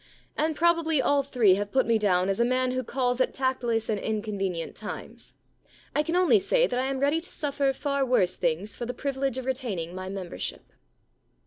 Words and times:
And 0.35 0.55
probably 0.55 0.99
all 0.99 1.21
three 1.21 1.53
have 1.53 1.71
put 1.71 1.85
me 1.85 1.99
down 1.99 2.27
as 2.27 2.39
a 2.39 2.43
man 2.43 2.71
who 2.71 2.83
calls 2.83 3.21
at 3.21 3.35
tactless 3.35 3.87
and 3.87 3.99
inconvenient 3.99 4.75
times. 4.75 5.35
I 5.95 6.01
can 6.01 6.15
only 6.15 6.39
say 6.39 6.65
that 6.65 6.79
I 6.79 6.87
am 6.87 6.99
ready 6.99 7.21
to 7.21 7.31
suffer 7.31 7.71
far 7.71 8.03
worse 8.03 8.35
things 8.35 8.75
for 8.75 8.87
the 8.87 8.95
privilege 8.95 9.37
of 9.37 9.45
retaining 9.45 9.93
my 9.93 10.09
membership. 10.09 10.73